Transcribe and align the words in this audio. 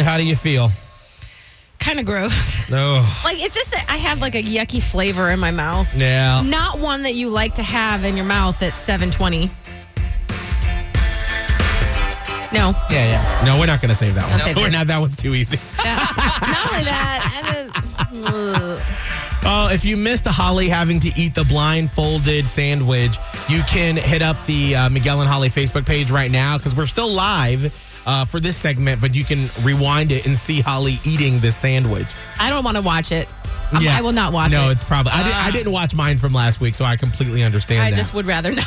How 0.00 0.16
do 0.18 0.26
you 0.26 0.36
feel? 0.36 0.70
Kind 1.78 1.98
of 2.00 2.06
gross. 2.06 2.58
No. 2.70 3.04
Like 3.24 3.42
it's 3.42 3.56
just 3.56 3.72
that 3.72 3.84
I 3.88 3.96
have 3.96 4.20
like 4.20 4.36
a 4.36 4.42
yucky 4.44 4.80
flavor 4.80 5.28
in 5.32 5.40
my 5.40 5.50
mouth. 5.50 5.92
Yeah. 5.96 6.40
Not 6.44 6.78
one 6.78 7.02
that 7.02 7.14
you 7.16 7.28
like 7.28 7.56
to 7.56 7.64
have 7.64 8.04
in 8.04 8.16
your 8.16 8.26
mouth 8.26 8.62
at 8.62 8.74
720. 8.74 9.50
No. 12.52 12.72
Yeah, 12.90 12.90
yeah. 12.90 13.44
No, 13.44 13.58
we're 13.58 13.66
not 13.66 13.80
going 13.80 13.88
to 13.90 13.96
save 13.96 14.14
that 14.14 14.30
one. 14.30 14.38
save 14.40 14.56
we're 14.56 14.68
it. 14.68 14.72
not. 14.72 14.86
That 14.86 15.00
one's 15.00 15.16
too 15.16 15.34
easy. 15.34 15.56
Not 15.78 16.72
only 16.72 16.84
that, 16.84 17.42
I 17.42 17.52
just, 17.52 18.34
ugh. 18.34 18.80
Oh, 19.42 19.68
if 19.72 19.84
you 19.84 19.96
missed 19.96 20.26
Holly 20.26 20.68
having 20.68 21.00
to 21.00 21.10
eat 21.16 21.34
the 21.34 21.44
blindfolded 21.44 22.46
sandwich, 22.46 23.18
you 23.48 23.62
can 23.62 23.96
hit 23.96 24.22
up 24.22 24.36
the 24.46 24.76
uh, 24.76 24.90
Miguel 24.90 25.20
and 25.22 25.28
Holly 25.30 25.48
Facebook 25.48 25.86
page 25.86 26.10
right 26.10 26.30
now 26.30 26.56
because 26.56 26.76
we're 26.76 26.86
still 26.86 27.08
live 27.08 27.72
uh, 28.10 28.24
for 28.24 28.40
this 28.40 28.56
segment, 28.56 29.00
but 29.00 29.14
you 29.14 29.24
can 29.24 29.48
rewind 29.62 30.10
it 30.10 30.26
and 30.26 30.36
see 30.36 30.60
Holly 30.60 30.98
eating 31.04 31.38
this 31.38 31.56
sandwich. 31.56 32.08
I 32.40 32.50
don't 32.50 32.64
want 32.64 32.76
to 32.76 32.82
watch 32.82 33.12
it. 33.12 33.28
I'm- 33.72 33.86
I 33.86 34.02
will 34.02 34.10
not 34.10 34.32
watch 34.32 34.50
no, 34.50 34.62
it. 34.62 34.66
Ah. 34.66 34.70
it's 34.72 34.82
probably. 34.82 35.12
I, 35.12 35.22
did, 35.22 35.32
I 35.32 35.50
didn't 35.52 35.72
watch 35.72 35.94
mine 35.94 36.18
from 36.18 36.32
last 36.32 36.60
week, 36.60 36.74
so 36.74 36.84
I 36.84 36.96
completely 36.96 37.44
understand 37.44 37.82
I 37.82 37.90
that. 37.90 37.96
just 37.96 38.12
would 38.14 38.26
rather 38.26 38.50
not. 38.52 38.66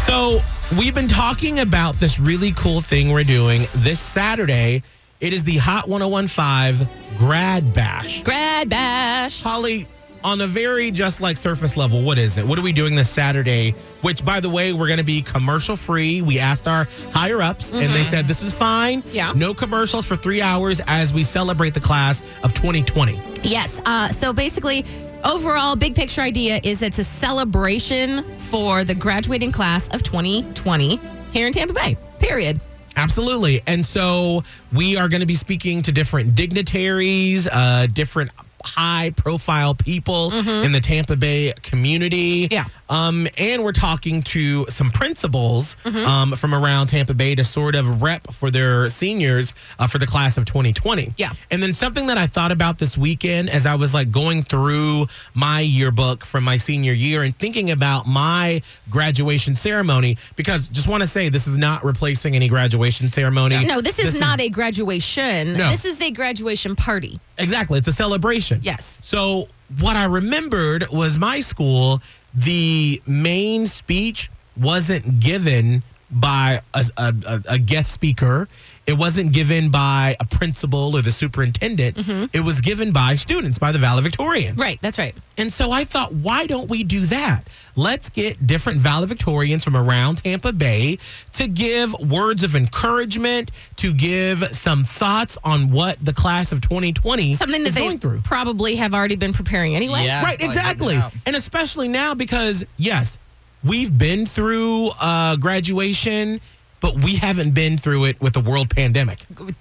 So 0.00 0.40
we've 0.78 0.94
been 0.94 1.08
talking 1.08 1.60
about 1.60 1.94
this 1.94 2.20
really 2.20 2.52
cool 2.52 2.82
thing 2.82 3.10
we're 3.10 3.24
doing 3.24 3.62
this 3.76 3.98
Saturday. 3.98 4.82
It 5.20 5.32
is 5.32 5.42
the 5.44 5.56
Hot 5.56 5.88
1015 5.88 6.86
Grad 7.16 7.72
Bash. 7.72 8.22
Grad 8.22 8.68
bash. 8.68 9.40
Holly, 9.40 9.88
on 10.26 10.40
a 10.40 10.46
very 10.46 10.90
just 10.90 11.20
like 11.20 11.36
surface 11.36 11.76
level, 11.76 12.02
what 12.02 12.18
is 12.18 12.36
it? 12.36 12.44
What 12.44 12.58
are 12.58 12.62
we 12.62 12.72
doing 12.72 12.96
this 12.96 13.08
Saturday? 13.08 13.76
Which, 14.02 14.24
by 14.24 14.40
the 14.40 14.50
way, 14.50 14.72
we're 14.72 14.88
going 14.88 14.98
to 14.98 15.04
be 15.04 15.22
commercial 15.22 15.76
free. 15.76 16.20
We 16.20 16.40
asked 16.40 16.66
our 16.66 16.88
higher 17.12 17.40
ups, 17.40 17.70
and 17.72 17.92
they 17.92 18.02
said 18.02 18.26
this 18.26 18.42
is 18.42 18.52
fine. 18.52 19.04
Yeah. 19.12 19.32
No 19.36 19.54
commercials 19.54 20.04
for 20.04 20.16
three 20.16 20.42
hours 20.42 20.80
as 20.88 21.12
we 21.12 21.22
celebrate 21.22 21.74
the 21.74 21.80
class 21.80 22.22
of 22.42 22.52
2020. 22.54 23.20
Yes. 23.44 23.80
Uh, 23.86 24.08
so 24.08 24.32
basically, 24.32 24.84
overall, 25.24 25.76
big 25.76 25.94
picture 25.94 26.22
idea 26.22 26.58
is 26.64 26.82
it's 26.82 26.98
a 26.98 27.04
celebration 27.04 28.24
for 28.38 28.82
the 28.82 28.96
graduating 28.96 29.52
class 29.52 29.86
of 29.94 30.02
2020 30.02 30.98
here 31.30 31.46
in 31.46 31.52
Tampa 31.52 31.72
Bay. 31.72 31.96
Period. 32.18 32.60
Absolutely. 32.96 33.62
And 33.66 33.86
so 33.86 34.42
we 34.72 34.96
are 34.96 35.08
going 35.08 35.20
to 35.20 35.26
be 35.26 35.34
speaking 35.34 35.82
to 35.82 35.92
different 35.92 36.34
dignitaries, 36.34 37.46
uh, 37.46 37.86
different 37.92 38.32
high 38.66 39.10
profile 39.16 39.74
people 39.74 40.32
in 40.32 40.72
the 40.72 40.80
Tampa 40.80 41.16
Bay 41.16 41.52
community. 41.62 42.48
Mm-hmm. 42.48 42.52
Yeah. 42.52 42.64
Um, 42.88 43.26
and 43.38 43.64
we're 43.64 43.72
talking 43.72 44.22
to 44.22 44.66
some 44.68 44.90
principals 44.90 45.76
um, 45.84 46.32
from 46.32 46.54
around 46.54 46.88
Tampa 46.88 47.14
Bay 47.14 47.34
to 47.34 47.44
sort 47.44 47.74
of 47.74 48.02
rep 48.02 48.32
for 48.32 48.50
their 48.50 48.88
seniors 48.90 49.54
uh, 49.78 49.86
for 49.86 49.98
the 49.98 50.06
class 50.06 50.38
of 50.38 50.44
2020. 50.44 51.12
Yeah. 51.16 51.30
And 51.50 51.62
then 51.62 51.72
something 51.72 52.06
that 52.06 52.18
I 52.18 52.26
thought 52.26 52.52
about 52.52 52.78
this 52.78 52.96
weekend 52.96 53.50
as 53.50 53.66
I 53.66 53.74
was 53.74 53.92
like 53.94 54.10
going 54.10 54.42
through 54.42 55.06
my 55.34 55.60
yearbook 55.60 56.24
from 56.24 56.44
my 56.44 56.56
senior 56.56 56.92
year 56.92 57.22
and 57.22 57.36
thinking 57.36 57.70
about 57.70 58.06
my 58.06 58.62
graduation 58.90 59.54
ceremony, 59.54 60.16
because 60.36 60.68
just 60.68 60.88
want 60.88 61.02
to 61.02 61.06
say 61.06 61.28
this 61.28 61.46
is 61.46 61.56
not 61.56 61.84
replacing 61.84 62.36
any 62.36 62.48
graduation 62.48 63.10
ceremony. 63.10 63.64
No, 63.64 63.80
this 63.80 63.98
is 63.98 64.18
not 64.20 64.40
a 64.40 64.48
graduation. 64.48 65.54
No. 65.54 65.70
This 65.70 65.84
is 65.84 66.00
a 66.00 66.10
graduation 66.10 66.76
party. 66.76 67.20
Exactly. 67.38 67.78
It's 67.78 67.88
a 67.88 67.92
celebration. 67.92 68.60
Yes. 68.62 69.00
So 69.02 69.48
what 69.80 69.96
I 69.96 70.04
remembered 70.04 70.88
was 70.90 71.16
my 71.16 71.40
school, 71.40 72.00
the 72.36 73.00
main 73.06 73.66
speech 73.66 74.30
wasn't 74.56 75.20
given 75.20 75.82
by 76.10 76.60
a, 76.74 76.84
a, 76.96 77.14
a- 77.26 77.42
a 77.54 77.58
guest 77.58 77.92
speaker. 77.92 78.48
It 78.86 78.96
wasn't 78.96 79.32
given 79.32 79.70
by 79.72 80.14
a 80.20 80.24
principal 80.24 80.94
or 80.96 81.02
the 81.02 81.10
superintendent. 81.10 81.96
Mm-hmm. 81.96 82.26
It 82.32 82.44
was 82.44 82.60
given 82.60 82.92
by 82.92 83.16
students, 83.16 83.58
by 83.58 83.72
the 83.72 83.80
valedictorian. 83.80 84.54
Right. 84.54 84.78
That's 84.80 84.96
right. 84.96 85.12
And 85.36 85.52
so 85.52 85.72
I 85.72 85.82
thought, 85.82 86.12
why 86.14 86.46
don't 86.46 86.70
we 86.70 86.84
do 86.84 87.00
that? 87.06 87.48
Let's 87.74 88.08
get 88.10 88.46
different 88.46 88.78
valedictorians 88.80 89.64
from 89.64 89.76
around 89.76 90.18
Tampa 90.18 90.52
Bay 90.52 90.98
to 91.32 91.48
give 91.48 91.92
words 91.98 92.44
of 92.44 92.54
encouragement, 92.54 93.50
to 93.76 93.92
give 93.92 94.44
some 94.54 94.84
thoughts 94.84 95.36
on 95.42 95.72
what 95.72 95.98
the 96.04 96.12
class 96.12 96.52
of 96.52 96.60
2020 96.60 97.34
Something 97.34 97.62
that 97.64 97.70
is 97.70 97.74
they 97.74 97.80
going 97.80 97.98
through. 97.98 98.20
probably 98.20 98.76
have 98.76 98.94
already 98.94 99.16
been 99.16 99.32
preparing 99.32 99.74
anyway. 99.74 100.04
Yeah. 100.04 100.22
Right, 100.22 100.40
exactly. 100.40 100.96
And 101.26 101.34
especially 101.34 101.88
now 101.88 102.14
because, 102.14 102.64
yes, 102.76 103.18
we've 103.66 103.96
been 103.96 104.26
through 104.26 104.90
uh, 105.00 105.36
graduation, 105.36 106.40
but 106.80 106.94
we 106.96 107.16
haven't 107.16 107.52
been 107.52 107.76
through 107.78 108.06
it 108.06 108.20
with 108.20 108.32
the 108.32 108.40
world 108.40 108.70
pandemic. 108.70 109.18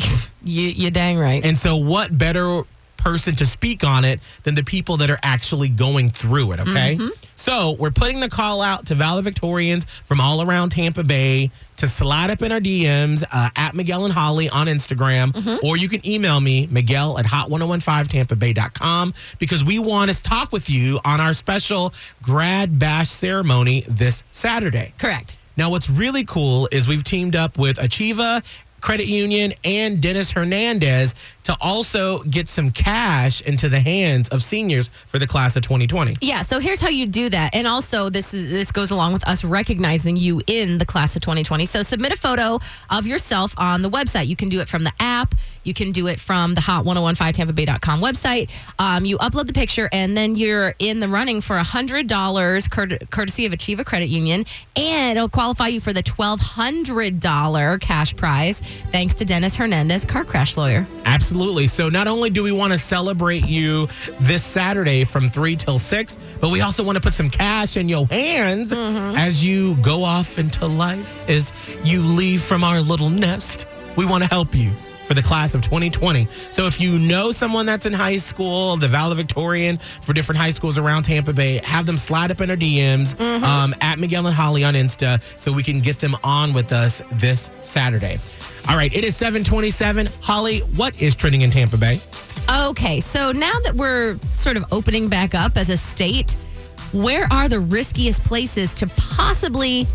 you, 0.44 0.68
you 0.68 0.90
dang 0.90 1.18
right. 1.18 1.44
And 1.44 1.58
so, 1.58 1.76
what 1.76 2.16
better 2.16 2.62
person 3.06 3.36
to 3.36 3.46
speak 3.46 3.84
on 3.84 4.04
it 4.04 4.18
than 4.42 4.56
the 4.56 4.64
people 4.64 4.96
that 4.96 5.08
are 5.10 5.18
actually 5.22 5.68
going 5.68 6.10
through 6.10 6.50
it, 6.50 6.58
okay? 6.58 6.98
So, 7.36 7.76
we're 7.78 7.92
putting 7.92 8.18
the 8.18 8.28
call 8.28 8.60
out 8.60 8.86
to 8.86 8.94
valedictorians 8.96 9.86
from 9.86 10.20
all 10.20 10.42
around 10.42 10.70
Tampa 10.70 11.04
Bay 11.04 11.52
to 11.76 11.86
slide 11.86 12.30
up 12.30 12.42
in 12.42 12.50
our 12.50 12.58
DMs 12.58 13.22
uh, 13.32 13.50
at 13.54 13.74
Miguel 13.74 14.06
and 14.06 14.12
Holly 14.12 14.48
on 14.48 14.66
Instagram, 14.66 15.62
or 15.62 15.76
you 15.76 15.88
can 15.88 16.04
email 16.04 16.40
me, 16.40 16.66
Miguel 16.68 17.16
at 17.18 17.26
hot1015tampabay.com, 17.26 19.14
because 19.38 19.62
we 19.62 19.78
want 19.78 20.10
to 20.10 20.20
talk 20.22 20.50
with 20.50 20.68
you 20.68 20.98
on 21.04 21.20
our 21.20 21.32
special 21.34 21.94
grad 22.22 22.78
bash 22.78 23.08
ceremony 23.08 23.84
this 23.86 24.24
Saturday. 24.32 24.92
Correct. 24.98 25.38
Now, 25.56 25.70
what's 25.70 25.88
really 25.88 26.24
cool 26.24 26.68
is 26.70 26.86
we've 26.86 27.04
teamed 27.04 27.34
up 27.34 27.56
with 27.58 27.78
Achieva 27.78 28.42
Credit 28.80 29.06
Union 29.06 29.52
and 29.64 30.00
Dennis 30.00 30.30
Hernandez 30.30 31.14
to 31.44 31.56
also 31.62 32.22
get 32.24 32.48
some 32.48 32.70
cash 32.70 33.40
into 33.40 33.68
the 33.68 33.78
hands 33.78 34.28
of 34.30 34.42
seniors 34.42 34.88
for 34.88 35.18
the 35.18 35.26
class 35.26 35.54
of 35.54 35.62
2020. 35.62 36.16
Yeah, 36.20 36.42
so 36.42 36.58
here's 36.58 36.80
how 36.80 36.88
you 36.88 37.06
do 37.06 37.28
that. 37.30 37.54
And 37.54 37.66
also 37.66 38.10
this 38.10 38.34
is 38.34 38.50
this 38.50 38.72
goes 38.72 38.90
along 38.90 39.12
with 39.12 39.26
us 39.28 39.44
recognizing 39.44 40.16
you 40.16 40.42
in 40.46 40.78
the 40.78 40.86
class 40.86 41.14
of 41.14 41.22
2020. 41.22 41.66
So 41.66 41.82
submit 41.82 42.12
a 42.12 42.16
photo 42.16 42.58
of 42.90 43.06
yourself 43.06 43.54
on 43.58 43.82
the 43.82 43.90
website. 43.90 44.26
You 44.26 44.34
can 44.36 44.48
do 44.48 44.60
it 44.60 44.68
from 44.68 44.82
the 44.84 44.92
app, 44.98 45.34
you 45.62 45.72
can 45.72 45.92
do 45.92 46.08
it 46.08 46.18
from 46.18 46.54
the 46.54 46.60
hot1015tampabay.com 46.60 48.00
website. 48.00 48.50
Um, 48.78 49.04
you 49.04 49.16
upload 49.18 49.46
the 49.46 49.52
picture 49.52 49.88
and 49.92 50.16
then 50.16 50.34
you're 50.36 50.74
in 50.78 51.00
the 51.00 51.08
running 51.08 51.40
for 51.40 51.56
$100 51.56 52.70
court- 52.70 53.10
courtesy 53.10 53.46
of 53.46 53.52
Achieva 53.52 53.84
Credit 53.84 54.08
Union 54.08 54.44
and 54.74 55.16
it'll 55.16 55.28
qualify 55.28 55.68
you 55.68 55.80
for 55.80 55.92
the 55.92 56.02
$1200 56.02 57.80
cash 57.80 58.16
prize 58.16 58.60
thanks 58.90 59.14
to 59.14 59.24
Dennis 59.24 59.56
Hernandez, 59.56 60.04
car 60.04 60.24
crash 60.24 60.56
lawyer. 60.56 60.86
Absolutely. 61.04 61.66
So, 61.66 61.88
not 61.88 62.08
only 62.08 62.30
do 62.30 62.42
we 62.42 62.52
want 62.52 62.72
to 62.72 62.78
celebrate 62.78 63.46
you 63.46 63.88
this 64.20 64.44
Saturday 64.44 65.04
from 65.04 65.30
3 65.30 65.56
till 65.56 65.78
6, 65.78 66.18
but 66.40 66.50
we 66.50 66.60
also 66.60 66.84
want 66.84 66.96
to 66.96 67.00
put 67.02 67.12
some 67.12 67.30
cash 67.30 67.76
in 67.76 67.88
your 67.88 68.06
hands 68.06 68.72
as 68.72 69.44
you 69.44 69.76
go 69.76 70.04
off 70.04 70.38
into 70.38 70.66
life, 70.66 71.20
as 71.28 71.52
you 71.84 72.02
leave 72.02 72.42
from 72.42 72.64
our 72.64 72.80
little 72.80 73.10
nest. 73.10 73.66
We 73.96 74.04
want 74.04 74.22
to 74.22 74.28
help 74.28 74.54
you. 74.54 74.72
For 75.06 75.14
the 75.14 75.22
class 75.22 75.54
of 75.54 75.62
2020. 75.62 76.26
So, 76.50 76.66
if 76.66 76.80
you 76.80 76.98
know 76.98 77.30
someone 77.30 77.64
that's 77.64 77.86
in 77.86 77.92
high 77.92 78.16
school, 78.16 78.76
the 78.76 78.88
valedictorian 78.88 79.76
for 79.78 80.12
different 80.12 80.40
high 80.40 80.50
schools 80.50 80.78
around 80.78 81.04
Tampa 81.04 81.32
Bay, 81.32 81.60
have 81.62 81.86
them 81.86 81.96
slide 81.96 82.32
up 82.32 82.40
in 82.40 82.50
our 82.50 82.56
DMs 82.56 83.14
um, 83.44 83.72
at 83.80 84.00
Miguel 84.00 84.26
and 84.26 84.34
Holly 84.34 84.64
on 84.64 84.74
Insta 84.74 85.22
so 85.38 85.52
we 85.52 85.62
can 85.62 85.78
get 85.78 86.00
them 86.00 86.16
on 86.24 86.52
with 86.52 86.72
us 86.72 87.02
this 87.12 87.52
Saturday. 87.60 88.16
All 88.68 88.76
right, 88.76 88.92
it 88.94 89.04
is 89.04 89.16
727. 89.16 90.08
Holly, 90.20 90.58
what 90.74 91.00
is 91.00 91.14
trending 91.14 91.42
in 91.42 91.50
Tampa 91.50 91.76
Bay? 91.76 92.00
Okay, 92.68 93.00
so 93.00 93.30
now 93.32 93.58
that 93.60 93.74
we're 93.74 94.18
sort 94.30 94.56
of 94.56 94.64
opening 94.72 95.08
back 95.08 95.34
up 95.34 95.56
as 95.56 95.70
a 95.70 95.76
state, 95.76 96.32
where 96.92 97.26
are 97.32 97.48
the 97.48 97.60
riskiest 97.60 98.24
places 98.24 98.72
to 98.74 98.86
possibly 98.88 99.86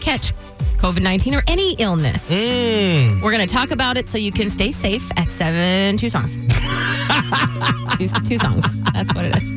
catch 0.00 0.32
COVID 0.78 1.02
19 1.02 1.34
or 1.34 1.42
any 1.48 1.74
illness? 1.74 2.30
Mm. 2.30 3.20
We're 3.20 3.32
going 3.32 3.46
to 3.46 3.52
talk 3.52 3.72
about 3.72 3.96
it 3.96 4.08
so 4.08 4.16
you 4.16 4.32
can 4.32 4.48
stay 4.48 4.70
safe 4.72 5.10
at 5.16 5.30
seven, 5.30 5.96
two 5.96 6.10
songs. 6.10 6.34
two, 7.98 8.08
two 8.24 8.38
songs. 8.38 8.80
That's 8.92 9.14
what 9.14 9.24
it 9.24 9.42
is. 9.42 9.56